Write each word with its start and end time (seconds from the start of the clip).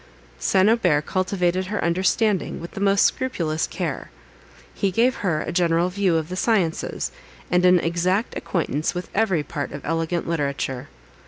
St. 0.39 0.67
Aubert 0.67 1.05
cultivated 1.05 1.67
her 1.67 1.83
understanding 1.83 2.59
with 2.59 2.71
the 2.71 2.79
most 2.79 3.05
scrupulous 3.05 3.67
care. 3.67 4.09
He 4.73 4.89
gave 4.89 5.17
her 5.17 5.41
a 5.41 5.51
general 5.51 5.89
view 5.89 6.15
of 6.15 6.29
the 6.29 6.35
sciences, 6.35 7.11
and 7.51 7.63
an 7.67 7.77
exact 7.79 8.35
acquaintance 8.35 8.95
with 8.95 9.11
every 9.13 9.43
part 9.43 9.71
of 9.71 9.85
elegant 9.85 10.27
literature. 10.27 10.89